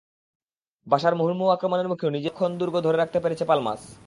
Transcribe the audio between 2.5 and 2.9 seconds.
দুর্গ